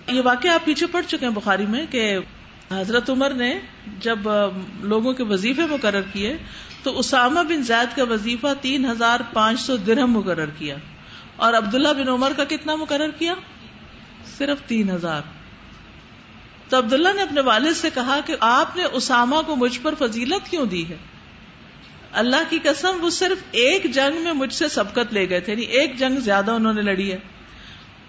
[0.07, 2.17] یہ واقعہ آپ پیچھے پڑ چکے ہیں بخاری میں کہ
[2.71, 3.59] حضرت عمر نے
[3.99, 4.19] جب
[4.79, 6.37] لوگوں کے وظیفے مقرر کیے
[6.83, 10.75] تو اسامہ بن زید کا وظیفہ تین ہزار پانچ سو درہم مقرر کیا۔
[11.35, 13.33] اور عبداللہ بن عمر کا کتنا مقرر کیا؟
[14.37, 15.21] صرف تین ہزار۔
[16.69, 20.49] تو عبداللہ نے اپنے والد سے کہا کہ آپ نے اسامہ کو مجھ پر فضیلت
[20.51, 20.97] کیوں دی ہے؟
[22.13, 25.63] اللہ کی قسم، وہ صرف ایک جنگ میں مجھ سے سبقت لے گئے تھے۔ یعنی
[25.63, 27.17] ایک جنگ زیادہ انہوں نے لڑی ہے۔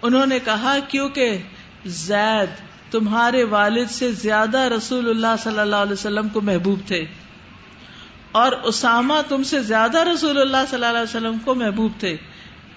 [0.01, 1.37] انہوں نے کہا، کیونکہ
[1.85, 2.49] زید
[2.91, 7.05] تمہارے والد سے زیادہ رسول اللہ صلی اللہ علیہ وسلم کو محبوب تھے
[8.31, 12.17] اور اسامہ تم سے زیادہ رسول اللہ صلی اللہ علیہ وسلم کو محبوب تھے۔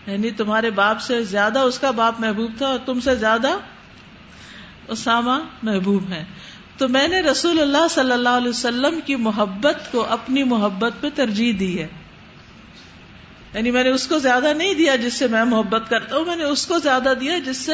[0.06, 3.48] یعنی تمہارے باپ سے زیادہ اس کا باپ محبوب تھا اور تم سے زیادہ
[4.88, 6.24] اسامہ محبوب ہے
[6.76, 11.08] تو میں نے رسول اللہ صلی اللہ علیہ وسلم کی محبت کو اپنی محبت پہ
[11.14, 11.88] ترجیح دی ہے۔
[13.54, 16.36] یعنی میں نے اس کو زیادہ نہیں دیا جس سے میں محبت کرتا ہوں، میں
[16.36, 17.72] نے اس کو زیادہ دیا جس سے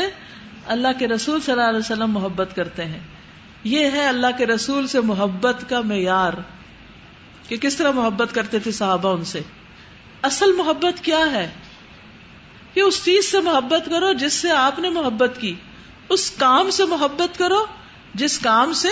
[0.67, 3.01] اللہ کے رسول صلی اللہ علیہ وسلم محبت کرتے ہیں۔
[3.65, 6.33] یہ ہے اللہ کے رسول سے محبت کا معیار۔
[7.49, 9.41] کہ کس طرح محبت کرتے تھے صحابہ ان سے۔
[10.23, 11.51] اصل محبت کیا ہے؟
[12.75, 15.55] کہ اس چیز سے محبت کرو جس سے آپ نے محبت کی۔
[16.09, 17.67] اس کام سے محبت کرو
[18.15, 18.89] جس کام سے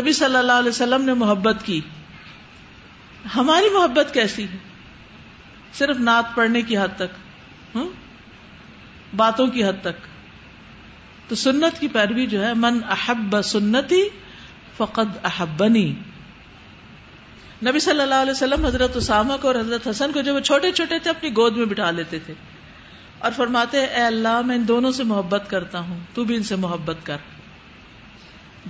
[0.00, 1.80] نبی صلی اللہ علیہ وسلم نے محبت کی۔
[3.36, 4.56] ہماری محبت کیسی ہے؟
[5.72, 7.18] صرف نعت پڑھنے کی حد تک
[7.74, 7.84] ہاں؟
[9.16, 10.06] باتوں کی حد تک۔
[11.28, 14.08] تو سنت کی پیروی جو ہے، من احب سنتی
[14.76, 15.94] فقد احبنی۔
[17.66, 20.72] نبی صلی اللہ علیہ وسلم حضرت اسامہ کو اور حضرت حسن کو جب وہ چھوٹے
[20.72, 22.34] چھوٹے تھے، اپنی گود میں بٹھا لیتے تھے۔
[23.18, 26.56] اور فرماتے اے اللہ، میں ان دونوں سے محبت کرتا ہوں، تو بھی ان سے
[26.56, 27.16] محبت کر۔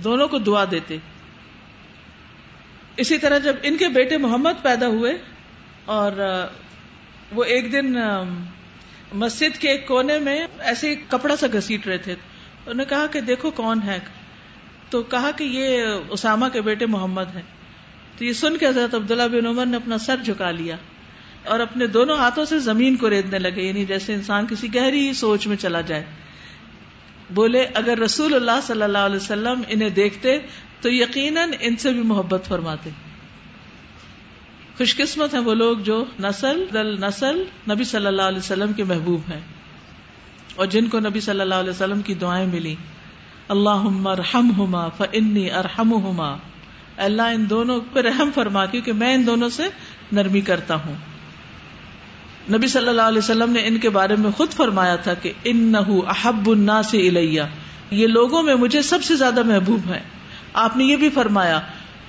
[0.03, 0.97] دونوں کو دعا دیتے۔
[2.97, 5.17] اسی طرح جب ان کے بیٹے محمد پیدا ہوئے
[5.85, 6.11] اور
[7.31, 7.95] وہ ایک دن
[9.13, 13.21] مسجد کے ایک کونے میں ایسے کپڑا سا گسیٹ رہے تھے۔ انہوں نے کہا کہ
[13.21, 13.99] دیکھو کون ہے۔
[14.89, 17.41] تو کہا کہ یہ اسامہ کے بیٹے محمد ہیں۔
[18.17, 20.75] تو یہ سن کے حضرت عبداللہ بن عمر نے اپنا سر جھکا لیا
[21.43, 25.47] اور اپنے دونوں ہاتھوں سے زمین کو ریدنے لگے یعنی جیسے انسان کسی گہری سوچ
[25.47, 26.03] میں چلا جائے۔
[27.31, 30.39] بولے، اگر رسول اللہ صلی اللہ علیہ وسلم انہیں دیکھتے،
[30.81, 32.89] تو یقیناً ان سے بھی محبت فرماتے۔
[34.77, 38.83] خوش قسمت ہیں وہ لوگ جو نسل، دل نسل نبی صلی اللہ علیہ وسلم کے
[38.83, 39.39] محبوب ہیں۔
[40.55, 42.75] اور جن کو نبی صلی اللہ علیہ وسلم کی دعائیں ملی
[43.47, 46.37] اللہ ارحم ہوما فنی ارحم ہوما
[46.97, 49.63] اللہ ان دونوں پہ رحم فرما، کیونکہ میں ان دونوں سے
[50.11, 50.95] نرمی کرتا ہوں۔
[52.53, 55.57] نبی صلی اللہ علیہ وسلم نے ان کے بارے میں خود فرمایا تھا کہ ان
[55.57, 57.45] نہ احب النا سے الیا
[57.91, 59.99] یہ لوگوں میں مجھے سب سے زیادہ محبوب ہے
[60.53, 61.59] آپ نے یہ بھی فرمایا،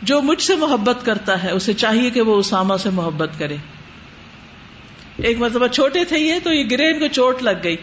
[0.03, 3.57] جو مجھ سے محبت کرتا ہے، اسے چاہیے کہ وہ اسامہ سے محبت کرے۔
[5.17, 7.77] ایک مرتبہ چھوٹے تھے یہ، تو یہ گرے ان کو چوٹ لگ گئی۔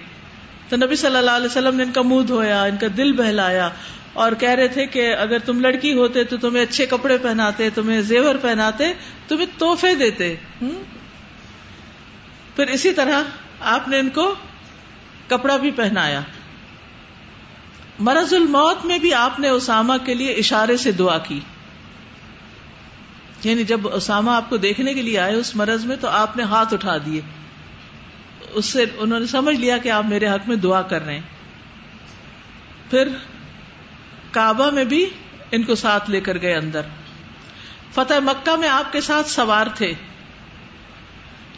[0.70, 3.70] تو نبی صلی اللہ علیہ وسلم نے ان کا منہ دھویا، ان کا دل بہلایا
[4.14, 8.02] اور کہہ رہے تھے کہ اگر تم لڑکی ہوتے تو تمہیں اچھے کپڑے پہناتے، تمہیں
[8.02, 8.94] زیور پہناتے،
[9.28, 10.36] تمہیں توحفے دیتے۔
[12.58, 13.24] پھر اسی طرح
[13.60, 14.36] آپ نے ان کو
[15.28, 16.22] کپڑا بھی پہنایا۔
[18.00, 21.40] مرض الموت میں بھی آپ نے اسامہ کے لیے اشارے سے دعا کی۔
[23.44, 26.44] یعنی جب اسامہ آپ کو دیکھنے کے لیے آئے اس مرض میں تو آپ نے
[26.44, 27.22] ہاتھ اٹھا دیے۔
[28.54, 31.22] اس سے انہوں نے سمجھ لیا کہ آپ میرے حق میں دعا کر رہے ہیں۔
[32.90, 33.08] پھر
[34.32, 35.10] کعبہ میں بھی
[35.52, 36.82] ان کو ساتھ لے کر گئے اندر۔
[37.94, 39.94] فتح مکہ میں آپ کے ساتھ سوار تھے۔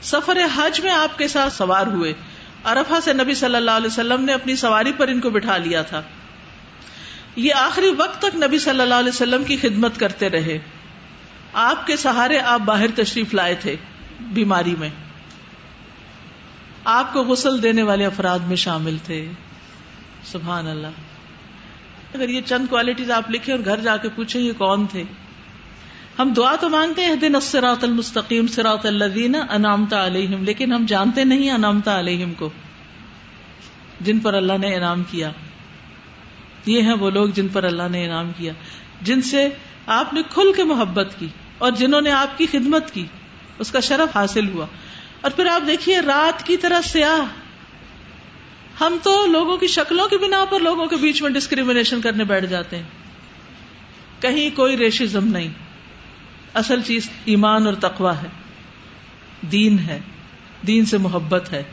[0.01, 2.13] سفر حج میں آپ کے ساتھ سوار ہوئے۔
[2.65, 5.81] ارفا سے نبی صلی اللہ علیہ وسلم نے اپنی سواری پر ان کو بٹھا لیا
[5.81, 6.01] تھا۔
[7.35, 10.59] یہ آخری وقت تک نبی صلی اللہ علیہ وسلم کی خدمت کرتے رہے۔
[11.53, 13.75] آپ کے سہارے آپ باہر تشریف لائے تھے
[14.19, 14.89] بیماری میں۔
[16.85, 19.29] آپ کو غسل دینے والے افراد میں شامل تھے۔
[20.23, 20.87] سبحان اللہ۔
[22.13, 25.03] اگر یہ چند کوالٹیز آپ لکھیں اور گھر جا کے پوچھیں یہ کون تھے؟
[26.19, 31.23] ہم دعا تو مانگتے ہیں دن اسراط المستقیم سراط الدین انامتا علیہم، لیکن ہم جانتے
[31.23, 32.49] نہیں انامتا علیہم کو،
[34.01, 35.31] جن پر اللہ نے انعام کیا۔
[36.65, 38.53] یہ ہیں وہ لوگ جن پر اللہ نے انعام کیا،
[39.01, 39.49] جن سے
[39.85, 41.27] آپ نے کھل کے محبت کی
[41.57, 43.05] اور جنہوں نے آپ کی خدمت کی،
[43.59, 44.65] اس کا شرف حاصل ہوا۔
[45.21, 47.21] اور پھر آپ دیکھیے، رات کی طرح سیاہ۔
[48.83, 52.45] ہم تو لوگوں کی شکلوں کی بنا پر لوگوں کے بیچ میں ڈسکریمنیشن کرنے بیٹھ
[52.45, 52.83] جاتے ہیں۔
[54.19, 55.68] کہیں کوئی ریشزم نہیں۔
[56.53, 58.27] اصل چیز ایمان اور تقوا ہے۔
[59.41, 59.99] دین ہے۔
[60.67, 61.63] دین سے محبت ہے۔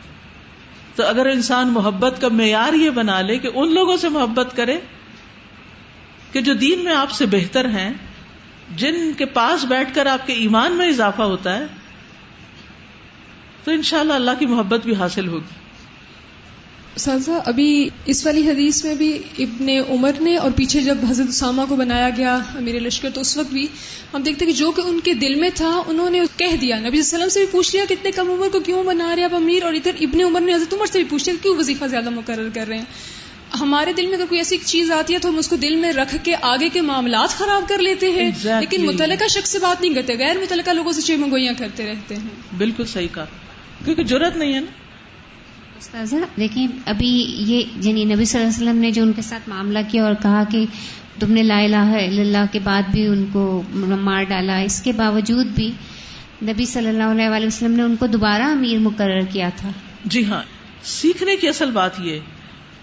[0.94, 4.78] تو اگر انسان محبت کا معیار یہ بنا لے کہ ان لوگوں سے محبت کرے
[6.32, 7.92] کہ جو دین میں آپ سے بہتر ہیں،
[8.76, 11.66] جن کے پاس بیٹھ کر آپ کے ایمان میں اضافہ ہوتا ہے،
[13.64, 15.65] تو انشاءاللہ اللہ کی محبت بھی حاصل ہوگی۔
[16.96, 21.62] سازا ابھی اس والی حدیث میں بھی ابن عمر نے اور پیچھے جب حضرت اسامہ
[21.68, 23.66] کو بنایا گیا میرے لشکر تو اس وقت بھی
[24.14, 26.87] ہم دیکھتے کہ جو کہ ان کے دل میں تھا انہوں نے کہہ دیا۔ نبی
[26.87, 29.24] صلی اللہ علیہ وسلم سے بھی پوچھ لیا کتنے کم عمر کو کیوں بنا رہے
[29.24, 31.85] آپ امیر؟ اور ادھر ابن عمر نے حضرت عمر سے بھی پوچھ لیا کیوں وظیفہ
[31.85, 32.85] زیادہ مقرر کر رہے ہیں؟
[33.61, 35.92] ہمارے دل میں اگر کوئی ایسی چیز آتی ہے تو ہم اس کو دل میں
[35.92, 38.61] رکھ کے آگے کے معاملات خراب کر لیتے ہیں۔ Exactly.
[38.61, 42.14] لیکن متعلقہ شخص سے بات نہیں کرتے غیر متعلقہ لوگوں سے چھ منگوئیاں کرتے رہتے
[42.14, 43.26] ہیں۔ بالکل صحیح کہا۔
[43.85, 44.86] کیونکہ ضرورت نہیں ہے نا۔
[46.36, 47.08] دیکھیں ابھی
[47.48, 50.14] یہ یعنی نبی صلی اللہ علیہ وسلم نے جو ان کے ساتھ معاملہ کیا اور
[50.22, 50.64] کہا کہ
[51.20, 54.92] تم نے لا الہ الا اللہ کے بعد بھی ان کو مار ڈالا، اس کے
[54.92, 55.70] باوجود بھی
[56.42, 59.70] نبی صلی اللہ علیہ وسلم نے ان کو دوبارہ امیر مقرر کیا تھا۔
[60.04, 60.42] جی ہاں
[60.84, 62.18] سیکھنے کی اصل بات یہ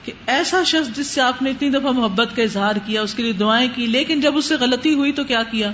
[0.05, 3.23] کہ ایسا شخص جس سے آپ نے اتنی دفعہ محبت کا اظہار کیا، اس کے
[3.23, 5.71] لیے دعائیں کی، لیکن جب اس سے غلطی ہوئی تو کیا کیا؟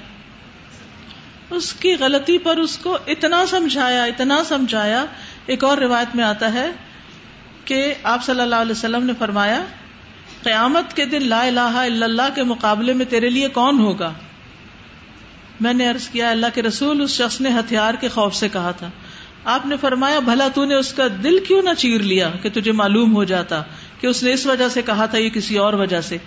[1.52, 5.06] اس کی غلطی پر اس کو اتنا سمجھایا اتنا سمجھایا،
[5.46, 6.70] ایک اور روایت میں آتا ہے
[7.70, 9.64] کہ آپ صلی اللہ علیہ وسلم نے فرمایا،
[10.44, 14.14] قیامت کے دن لا الہ الا اللہ کے مقابلے میں تیرے لیے کون ہوگا؟
[15.62, 18.72] میں نے عرض کیا، اللہ کے رسول اس شخص نے ہتھیار کے خوف سے کہا
[18.72, 18.90] تھا۔
[19.46, 22.72] آپ نے فرمایا، بھلا تو نے اس کا دل کیوں نہ چیر لیا کہ تجھے
[22.72, 23.64] معلوم ہو جاتا
[24.00, 26.18] کہ اس نے اس وجہ سے کہا تھا یہ کسی اور وجہ سے؟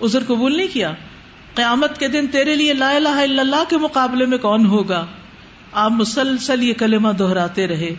[0.00, 0.92] ازر قبول نہیں کیا۔
[1.54, 5.06] قیامت کے دن تیرے لیے لا الہ الا اللہ کے مقابلے میں کون ہوگا؟
[5.72, 7.94] آپ مسلسل یہ کلمہ دہراتے رہے۔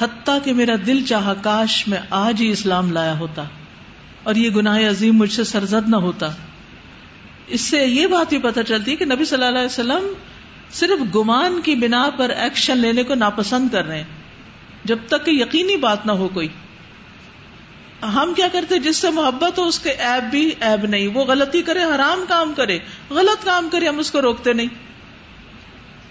[0.00, 3.44] حتیٰ کہ میرا دل چاہا کاش میں آج ہی اسلام لایا ہوتا
[4.22, 6.28] اور یہ گناہ عظیم مجھ سے سرزد نہ ہوتا۔
[7.46, 10.12] اس سے یہ بات بھی پتہ چلتی کہ نبی صلی اللہ علیہ وسلم
[10.70, 14.04] صرف گمان کی بنا پر ایکشن لینے کو ناپسند کر رہے ہیں۔
[14.84, 16.48] جب تک کہ یقینی بات نہ ہو کوئی۔
[18.02, 21.62] ہم کیا کرتے جس سے محبت ہو اس کے ایب بھی ایب نہیں۔ وہ غلطی
[21.62, 22.78] کرے، حرام کام کرے۔
[23.10, 24.66] غلط کام کرے، ہم اس کو روکتے نہیں۔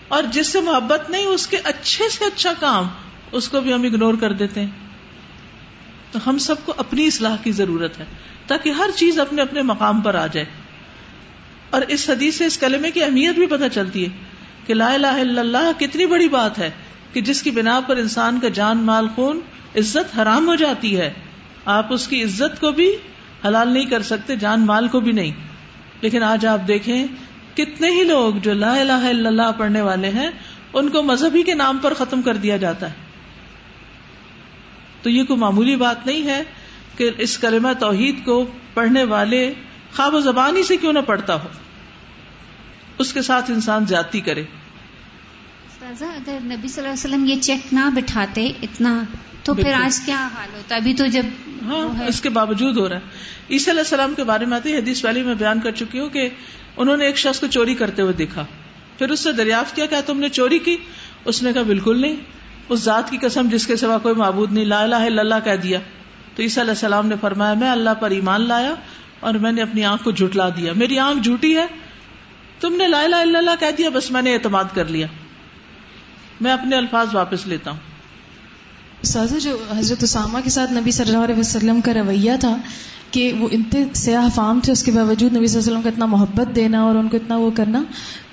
[0.08, 2.88] اور جس سے محبت نہیں، اس کے اچھے سے اچھا کام۔
[3.32, 4.68] اس کو بھی ہم اگنور کر دیتے ہیں۔
[6.12, 8.06] تو ہم سب کو اپنی اصلاح کی ضرورت ہے
[8.48, 10.46] تاکہ ہر چیز اپنے اپنے مقام پر آ جائے۔
[11.70, 14.10] اور اس حدیث سے، اس کلمے کی اہمیت بھی پتہ چلتی ہے
[14.68, 16.72] کہ لا الہ الا اللہ کتنی بڑی بات ہے
[17.14, 19.40] کہ جس کی بنا پر انسان کا جان، مال، خون،
[19.76, 21.14] عزت حرام ہو جاتی ہے۔
[21.66, 22.96] آپ اس کی عزت کو بھی
[23.46, 25.32] حلال نہیں کر سکتے، جان، مال کو بھی نہیں۔
[26.02, 27.08] لیکن آج آپ دیکھیں
[27.56, 30.30] کتنے ہی لوگ جو لا الہ الا اللہ پڑھنے والے ہیں،
[30.74, 33.07] ان کو مذہبی کے نام پر ختم کر دیا جاتا ہے۔
[35.02, 36.44] تو یہ کوئی معمولی بات نہیں ہے
[36.98, 39.54] کہ اس کلمہ توحید کو پڑھنے والے
[39.96, 41.48] خواب و زبان ہی سے کیوں نہ پڑھتا ہو؟
[43.00, 44.44] اس کے ساتھ انسان زیادتی کرے۔
[45.82, 49.04] اگر نبی صلی اللہ علیہ وسلم یہ چیک نہ بٹھاتے اتنا
[49.44, 51.24] تو پھر آج کیا حال ہوتا؟ ابھی تو جب
[51.66, 53.02] ہاں اس کے باوجود ہو رہا ہے۔
[53.52, 56.30] عیسی علیہ السلام کے بارے میں آتی حدیث والی میں بیان کر چکی ہوں کہ
[56.78, 58.46] انہوں نے ایک شخص کو چوری کرتے ہوئے دیکھا۔
[58.98, 60.78] پھر اس سے دریافت کیا کہ تم نے چوری کی؟
[61.26, 62.16] اس نے کہا بالکل نہیں۔
[62.70, 65.56] اس ذات کی قسم جس کے سوا کوئی معبود نہیں، لا الہ الا اللہ کہہ
[65.56, 65.80] دیا۔
[66.36, 68.74] تو عیسیٰ علیہ السلام نے فرمایا، میں اللہ پر ایمان لایا
[69.20, 71.66] اور میں نے اپنی آنکھ کو جھٹلا دیا۔ میری آنکھ جھوٹی ہے،
[72.60, 75.08] تم نے لا الہ الا اللہ کہہ دیا، بس میں نے اعتماد کر لیا۔
[76.42, 77.80] میں اپنے الفاظ واپس لیتا ہوں۔
[79.04, 82.58] سازا، جو حضرت اسامہ کے ساتھ نبی صلی اللہ علیہ وسلم کا رویہ تھا
[83.12, 85.90] کہ وہ اتنے سیاح فام تھے اس کے باوجود نبی صلی اللہ علیہ وسلم کا
[85.90, 87.84] اتنا محبت دینا اور ان کو اتنا وہ کرنا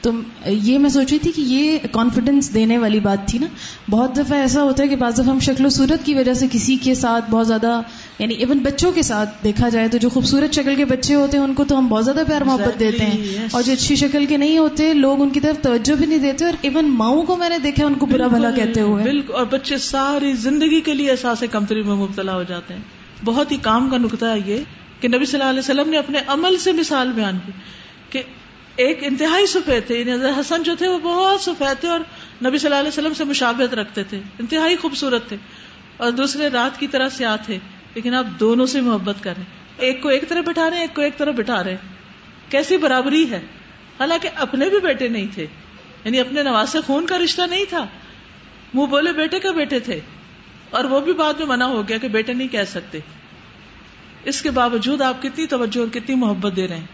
[0.01, 0.11] تو
[0.47, 3.47] یہ میں سوچ رہی تھی کہ یہ کانفیڈینس دینے والی بات تھی نا۔
[3.91, 6.47] بہت دفعہ ایسا ہوتا ہے کہ بعض دفعہ ہم شکل و صورت کی وجہ سے
[6.53, 7.81] کسی کے ساتھ بہت زیادہ
[8.19, 11.45] یعنی ایون بچوں کے ساتھ دیکھا جائے تو جو خوبصورت شکل کے بچے ہوتے ہیں
[11.45, 14.37] ان کو تو ہم بہت زیادہ پیار محبت دیتے ہیں۔ اور جو اچھی شکل کے
[14.37, 17.49] نہیں ہوتے لوگ ان کی طرف توجہ بھی نہیں دیتے اور ایون ماؤں کو میں
[17.49, 21.11] نے دیکھا ان کو برا بھلا کہتے ہوئے۔ بالکل اور بچے ساری زندگی کے لیے
[21.11, 22.81] احساس کمتری میں مبتلا ہو جاتے ہیں۔
[23.25, 24.59] بہت ہی کام کا نقطہ ہے یہ
[25.01, 27.53] کہ نبی صلی اللہ علیہ وسلم نے اپنے عمل سے مثال بیان کی
[28.11, 28.23] کہ
[28.77, 32.01] ایک انتہائی سفید تھے یعنی حسن جو تھے وہ بہت سفید تھے اور
[32.45, 35.37] نبی صلی اللہ علیہ وسلم سے مشابت رکھتے تھے، انتہائی خوبصورت تھے۔
[35.97, 37.59] اور دوسرے رات کی طرح سیاہ تھے،
[37.95, 39.45] لیکن آپ دونوں سے محبت کریں
[39.77, 41.95] ایک کو ایک طرح بٹھا رہے ہیں، ایک کو ایک طرح بٹھا رہے ہیں۔
[42.51, 43.41] کیسی برابری ہے؟
[44.01, 45.47] حالانکہ اپنے بھی بیٹے نہیں تھے
[46.05, 47.87] یعنی اپنے نواز سے خون کا رشتہ نہیں تھا۔
[48.75, 50.01] منہ بولے بیٹے کا بیٹے تھے۔
[50.75, 52.99] اور وہ بھی بعد میں منع ہو گیا کہ بیٹے نہیں کہہ سکتے۔
[54.25, 56.87] اس کے باوجود آپ کتنی توجہ اور کتنی محبت دے رہے ہیں۔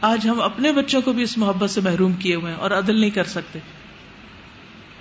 [0.00, 3.00] آج ہم اپنے بچوں کو بھی اس محبت سے محروم کیے ہوئے ہیں اور عدل
[3.00, 3.58] نہیں کر سکتے۔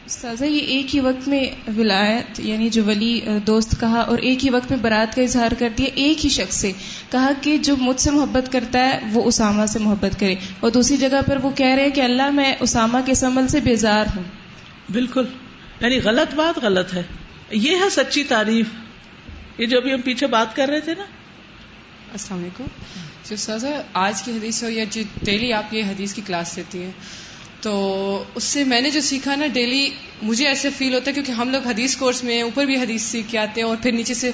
[0.05, 1.45] استاذہ یہ ایک ہی وقت میں
[1.77, 5.69] ولایت یعنی جو ولی دوست کہا اور ایک ہی وقت میں برات کا اظہار کر
[5.77, 6.71] دیا ایک ہی شخص سے۔
[7.11, 10.97] کہا کہ جو مجھ سے محبت کرتا ہے وہ اسامہ سے محبت کرے۔ اور دوسری
[10.97, 14.23] جگہ پر وہ کہہ رہے ہیں کہ اللہ میں اسامہ کے عمل سے بیزار ہوں۔
[14.91, 15.25] بالکل۔
[15.81, 17.03] یعنی غلط بات غلط ہے۔
[17.51, 18.65] یہ ہے سچی تعریف۔
[19.57, 21.03] یہ جو ابھی ہم پیچھے بات کر رہے تھے نا۔
[22.11, 26.13] السلام علیکم۔ جی، جو سر آج کی حدیث ہو یا جو ڈیلی آپ یہ حدیث
[26.13, 26.91] کی کلاس لیتی ہیں۔
[27.61, 29.89] تو اس سے میں نے جو سیکھا نا، ڈیلی
[30.21, 33.31] مجھے ایسے فیل ہوتا ہے کیونکہ ہم لوگ حدیث کورس میں اوپر بھی حدیث سیکھ
[33.31, 34.31] کے آتے ہیں اور پھر نیچے سے۔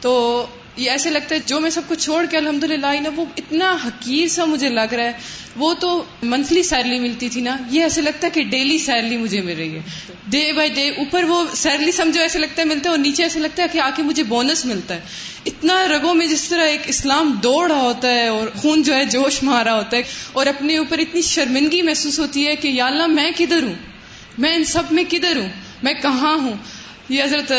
[0.00, 3.24] تو یہ ایسے لگتا ہے جو میں سب کو چھوڑ کے الحمد للہ نا، وہ
[3.36, 5.12] اتنا حقیر سا مجھے لگ رہا ہے۔
[5.56, 9.40] وہ تو منتھلی سیلری ملتی تھی نا۔ یہ ایسے لگتا ہے کہ ڈیلی سیلری مجھے
[9.40, 9.82] مل رہی ہے۔
[10.26, 13.38] ڈے بائی ڈے اوپر وہ سیلری سمجھو ایسے لگتا ہے ملتا ہے اور نیچے ایسے
[13.40, 15.00] لگتا ہے کہ آ کے مجھے بونس ملتا ہے۔
[15.46, 19.04] اتنا رگوں میں جس طرح ایک اسلام دوڑ رہا ہوتا ہے اور خون جو ہے
[19.04, 23.06] جوش مارا ہوتا ہے اور اپنے اوپر اتنی شرمندگی محسوس ہوتی ہے کہ یا اللہ
[23.06, 23.74] میں کدھر ہوں؟
[24.38, 25.48] میں ان سب میں کدھر ہوں؟
[25.82, 26.52] میں کہاں ہوں؟
[27.08, 27.52] یہ حضرت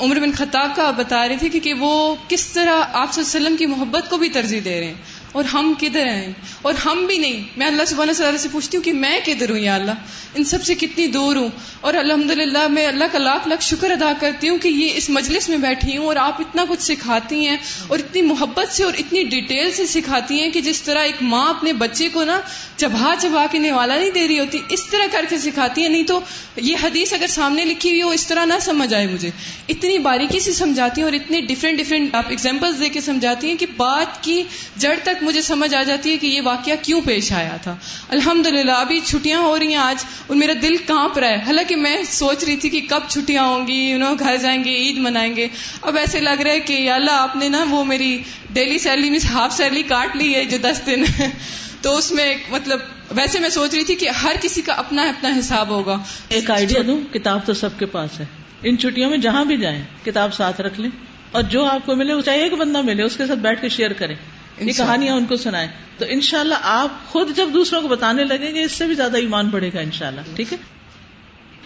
[0.00, 3.46] عمر بن خطاب کا بتا رہی تھی کہ وہ کس طرح آپ صلی اللہ علیہ
[3.46, 4.94] وسلم کی محبت کو بھی ترجیح دے رہے ہیں۔
[5.34, 7.42] اور ہم کدھر ہیں؟ اور ہم بھی نہیں.
[7.56, 9.92] میں اللہ سبحانہ صلی سے پوچھتی ہوں کہ میں کدھر ہوں یا اللہ؟
[10.34, 11.48] ان سب سے کتنی دور ہوں.
[11.80, 15.10] اور الحمد للہ میں اللہ کا لاکھ لاکھ شکر ادا کرتی ہوں کہ یہ اس
[15.10, 18.92] مجلس میں بیٹھی ہوں اور آپ اتنا کچھ سکھاتی ہیں اور اتنی محبت سے اور
[18.98, 22.40] اتنی ڈیٹیل سے سکھاتی ہیں کہ جس طرح ایک ماں اپنے بچے کو نا
[22.76, 25.88] چبھا چبھا کے نوالا نہیں دے رہی ہوتی، اس طرح کر کے سکھاتی ہیں.
[25.88, 26.20] نہیں تو
[26.56, 29.30] یہ حدیث اگر سامنے لکھی ہوئی ہو، اس طرح نہ سمجھ آئے مجھے.
[29.68, 33.56] اتنی باریکی سے سمجھاتی ہیں اور اتنی ڈفرینٹ ڈفرینٹ آپ ایگزامپل دے کے سمجھاتی ہیں
[33.56, 34.42] کہ بات کی
[34.76, 37.76] جڑ تک مجھے سمجھ آ جاتی ہے کہ یہ واقعہ کیوں پیش آیا تھا۔
[38.08, 41.76] الحمد للہ ابھی چھٹیاں ہو رہی ہیں آج اور میرا دل کانپ رہا ہے۔ حالانکہ
[41.76, 45.36] میں سوچ رہی تھی کہ کب چھٹیاں ہوں گی انہوں گھر جائیں گے، عید منائیں
[45.36, 45.48] گے۔
[45.82, 49.18] اب ایسے لگ رہا ہے کہ اللہ، آپ نے نا وہ میری ڈیلی سیلری میں
[49.30, 51.04] ہاف سیلری کاٹ لی ہے جو دس دن۔
[51.82, 55.38] تو اس میں مطلب ویسے میں سوچ رہی تھی کہ ہر کسی کا اپنا اپنا
[55.38, 58.24] حساب ہوگا۔ ایک آئیڈیا دوں، کتاب تو سب کے پاس ہے۔
[58.62, 60.90] ان چھٹیوں میں جہاں بھی جائیں، کتاب ساتھ رکھ لیں۔
[61.32, 63.68] اور جو آپ کو ملے، وہ چاہیے ایک بندہ ملے، اس کے ساتھ بیٹھ کے
[63.68, 64.14] شیئر کریں۔
[64.60, 68.54] یہ کہانیاں ان کو سنائیں۔ تو انشاءاللہ شاء آپ خود جب دوسروں کو بتانے لگیں
[68.54, 70.58] گے اس سے بھی زیادہ ایمان بڑھے گا انشاءاللہ ٹھیک ہے؟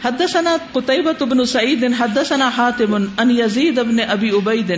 [0.05, 4.71] حدثنا قتيبة بن سعيد حدثنا حاتم ان يزيد بن ابي عبيد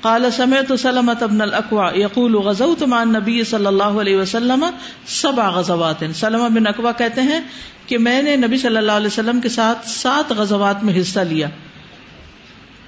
[0.00, 4.64] قال سمعت سلمة بن الاكوع يقول غزوت مع النبي صلى الله عليه وسلم
[5.06, 6.04] سبع غزوات.
[6.14, 7.40] سلمة بن اكوع کہتے ہیں
[7.86, 11.48] کہ میں نے نبی صلی اللہ علیہ وسلم کے ساتھ سات غزوات میں حصہ لیا۔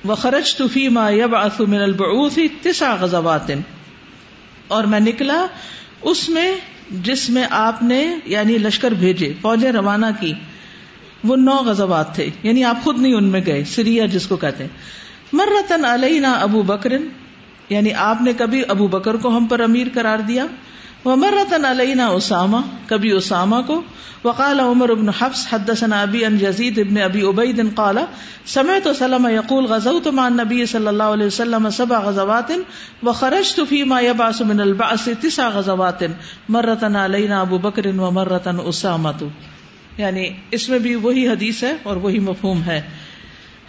[0.09, 3.50] وخرجت فيما يبعث من البعوث تسع غزوات۔
[4.68, 5.46] اور میں نکلا
[6.02, 6.55] اس میں
[6.90, 10.33] جس میں آپ نے یعنی لشکر بھیجے، فوجیں روانہ کی۔
[11.24, 14.64] وہ نو غزوات تھے یعنی آپ خود نہیں ان میں گئے، سریا جس کو کہتے
[14.64, 14.70] ہیں۔
[15.33, 17.09] مرتن علینا ابو بکرن
[17.68, 20.46] یعنی آپ نے کبھی ابو بکر کو ہم پر امیر قرار دیا۔
[21.07, 23.83] وہ مرتن علینا اسامہ، کبھی اسامہ کو۔
[24.25, 27.99] وقال عمر ابن حفص، حدثنا ابی ان یزید ابن ابی عبید قال،
[28.47, 32.53] سمعت سلم یقول، غزوت مع النبي صلی اللہ علیہ وسلم سبع غزوات
[33.03, 36.05] وخرجت فيما يبعث من البعث تسع غزوات،
[36.49, 39.09] مرتن علینا ابو بکر ومرتن اسامہ۔
[39.97, 42.83] یعنی اس میں بھی وہی حدیث ہے اور وہی مفہوم ہے۔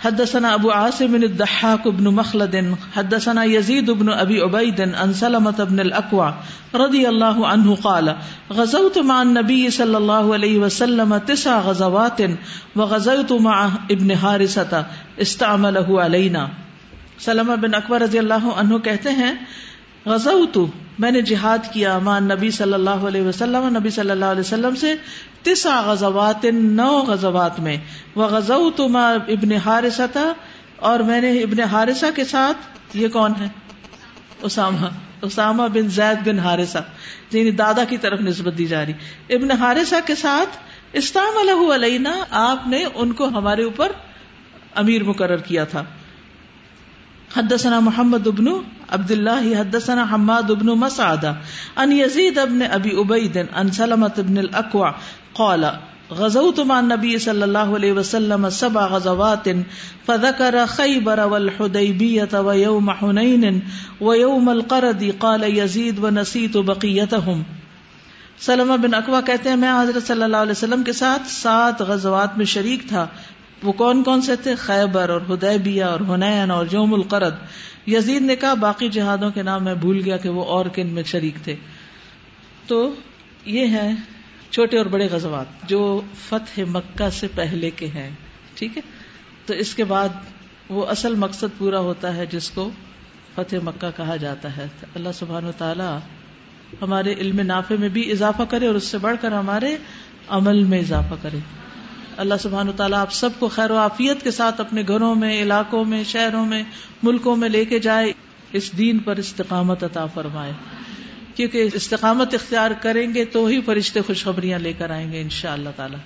[0.01, 5.79] حدثنا ابو عاصم بن الضحاك بن مخلد، حدثنا يزيد بن ابي عبيد عن سلمة بن
[5.79, 6.33] الاكوع
[6.75, 8.15] رضي الله عنه قال
[8.53, 12.21] غزوت مع النبي صلى الله عليه وسلم تسع غزوات،
[12.75, 13.57] وغزوت مع
[13.91, 14.85] ابن حارثة
[15.19, 16.47] استعمله علينا.
[17.19, 19.33] سلمہ بن اکبر رضی اللہ عنہ کہتے ہیں،
[20.05, 20.57] غزوت،
[20.99, 24.75] میں نے جہاد کیا مان نبی صلی اللہ علیہ وسلم، نبی صلی اللہ علیہ وسلم
[24.75, 24.93] سے
[25.47, 27.77] تسا غزوات نو غزوات میں.
[28.15, 28.87] وہ غزو تو
[29.27, 30.33] ابن حارثہ تھا
[30.75, 32.57] اور میں نے ابن حارثہ کے ساتھ،
[32.93, 33.47] یہ کون ہے؟
[34.41, 34.87] اسامہ
[35.21, 36.77] اسامہ بن زید بن حارثہ
[37.31, 38.93] یعنی دادا کی طرف نسبت دی جا رہی۔
[39.29, 40.49] ابن حارثہ کے ساتھ
[40.93, 43.91] استعم علینا، آپ نے ان کو ہمارے اوپر
[44.75, 45.83] امیر مقرر کیا تھا۔
[47.35, 48.47] حدثنا محمد ابن
[48.91, 51.25] عبد الله حدثنا حماد ابن مسعد
[51.79, 54.95] ان يزيد ابن ابي عبيد ان سلمة ابن الاكوع
[55.35, 55.71] قال
[56.11, 59.49] غزوت مع النبي صلى الله عليه وسلم سبع غزوات
[60.05, 63.59] فذكر خيبر والحديبية ويوم حنين
[64.01, 67.43] ويوم القرد، قال يزيد ونسيت بقيتهم
[68.39, 72.37] سلمہ بن اکوا کہتے ہیں، میں حضرت صلی اللہ علیہ وسلم کے ساتھ سات غزوات
[72.37, 73.07] میں شریک تھا
[73.63, 77.35] وہ کون کون سے تھے؟ خیبر اور ہدیبیہ اور حنین اور یوم القرد۔
[77.87, 81.03] یزید نے کہا، باقی جہادوں کے نام میں بھول گیا کہ وہ اور کن میں
[81.03, 81.55] شریک تھے۔
[82.67, 82.95] تو
[83.45, 83.95] یہ ہیں
[84.49, 88.09] چھوٹے اور بڑے غزوات جو فتح مکہ سے پہلے کے ہیں۔
[88.53, 88.81] ٹھیک ہے؟
[89.45, 90.09] تو اس کے بعد
[90.69, 92.69] وہ اصل مقصد پورا ہوتا ہے جس کو
[93.35, 95.97] فتح مکہ کہا جاتا ہے۔ اللہ سبحان و تعالی
[96.81, 99.77] ہمارے علم نافع میں بھی اضافہ کرے اور اس سے بڑھ کر ہمارے
[100.27, 101.37] عمل میں اضافہ کرے۔
[102.17, 105.41] اللہ سبحان و تعالیٰ آپ سب کو خیر و عافیت کے ساتھ اپنے گھروں میں،
[105.41, 106.63] علاقوں میں، شہروں میں،
[107.03, 108.13] ملکوں میں لے کے جائے،
[108.53, 110.51] اس دین پر استقامت عطا فرمائے۔
[111.35, 115.53] کیونکہ استقامت اختیار کریں گے تو ہی فرشتے خوشخبریاں لے کر آئیں گے ان شاء
[115.53, 115.99] اللہ تعالیٰ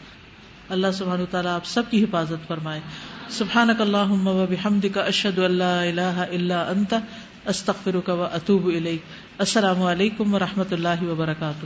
[0.70, 2.80] اللہ سبحان تعالیٰ آپ سب کی حفاظت فرمائے۔
[3.30, 4.14] سبحان اللہ
[4.50, 6.94] بحمد کا اشد اللہ اللہ اللہ انت
[7.46, 8.70] استخر و اطوب
[9.38, 11.66] السلام علیکم و رحمۃ اللہ وبرکاتہ۔